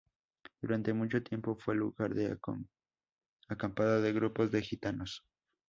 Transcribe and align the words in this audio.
Durante 0.63 0.93
mucho 0.95 1.21
tiempo 1.21 1.55
fue 1.59 1.75
lugar 1.75 2.15
de 2.15 2.35
acampada 3.49 4.01
de 4.01 4.11
grupos 4.11 4.49
de 4.49 4.63
gitanos. 4.63 5.27